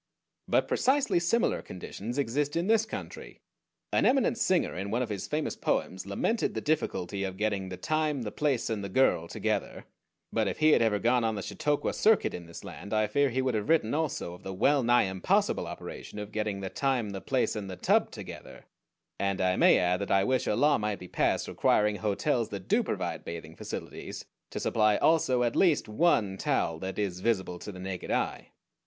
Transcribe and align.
But 0.47 0.67
precisely 0.67 1.19
similar 1.19 1.61
conditions 1.61 2.17
exist 2.17 2.55
in 2.55 2.65
this 2.65 2.87
country. 2.87 3.39
An 3.93 4.03
eminent 4.03 4.39
singer 4.39 4.73
in 4.75 4.89
one 4.89 5.03
of 5.03 5.09
his 5.09 5.27
famous 5.27 5.55
poems 5.55 6.07
lamented 6.07 6.55
the 6.55 6.59
difficulty 6.59 7.23
of 7.23 7.37
getting 7.37 7.69
the 7.69 7.77
Time, 7.77 8.23
the 8.23 8.31
Place, 8.31 8.67
and 8.71 8.83
the 8.83 8.89
Girl 8.89 9.27
together; 9.27 9.85
but 10.33 10.47
if 10.47 10.57
he 10.57 10.71
had 10.71 10.81
ever 10.81 10.97
gone 10.97 11.23
on 11.23 11.35
the 11.35 11.43
Chautauqua 11.43 11.93
circuit 11.93 12.33
in 12.33 12.47
this 12.47 12.63
land 12.63 12.95
I 12.95 13.05
fear 13.05 13.29
he 13.29 13.43
would 13.43 13.53
have 13.53 13.69
written 13.69 13.93
also 13.93 14.33
of 14.33 14.41
the 14.41 14.55
well 14.55 14.81
nigh 14.81 15.03
impossible 15.03 15.67
operation 15.67 16.17
of 16.17 16.31
getting 16.31 16.61
the 16.61 16.69
Time, 16.71 17.11
the 17.11 17.21
Place, 17.21 17.55
and 17.55 17.69
the 17.69 17.75
Tub 17.75 18.09
together; 18.09 18.65
and 19.19 19.39
I 19.39 19.55
may 19.55 19.77
add 19.77 19.97
that 20.01 20.09
I 20.09 20.23
wish 20.23 20.47
a 20.47 20.55
law 20.55 20.79
might 20.79 20.97
be 20.97 21.07
passed 21.07 21.47
requiring 21.47 21.97
hotels 21.97 22.49
that 22.49 22.67
do 22.67 22.81
provide 22.81 23.23
bathing 23.23 23.55
facilities 23.55 24.25
to 24.49 24.59
supply 24.59 24.97
also 24.97 25.43
at 25.43 25.55
least 25.55 25.87
one 25.87 26.37
towel 26.37 26.79
that 26.79 26.97
is 26.97 27.19
visible 27.19 27.59
to 27.59 27.71
the 27.71 27.77
naked 27.79 28.09
eye. 28.09 28.47